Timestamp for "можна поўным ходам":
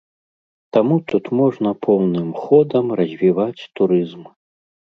1.41-2.85